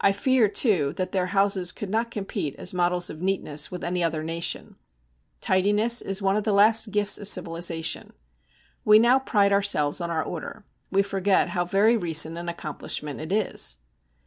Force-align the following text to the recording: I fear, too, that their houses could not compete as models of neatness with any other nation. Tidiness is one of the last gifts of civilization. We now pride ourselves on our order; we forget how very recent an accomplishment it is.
I 0.00 0.12
fear, 0.12 0.48
too, 0.48 0.94
that 0.94 1.12
their 1.12 1.26
houses 1.36 1.72
could 1.72 1.90
not 1.90 2.10
compete 2.10 2.54
as 2.56 2.72
models 2.72 3.10
of 3.10 3.20
neatness 3.20 3.70
with 3.70 3.84
any 3.84 4.02
other 4.02 4.22
nation. 4.22 4.76
Tidiness 5.42 6.00
is 6.00 6.22
one 6.22 6.36
of 6.36 6.44
the 6.44 6.54
last 6.54 6.90
gifts 6.90 7.18
of 7.18 7.28
civilization. 7.28 8.14
We 8.86 8.98
now 8.98 9.18
pride 9.18 9.52
ourselves 9.52 10.00
on 10.00 10.10
our 10.10 10.24
order; 10.24 10.64
we 10.90 11.02
forget 11.02 11.50
how 11.50 11.66
very 11.66 11.98
recent 11.98 12.38
an 12.38 12.48
accomplishment 12.48 13.20
it 13.20 13.30
is. 13.30 13.76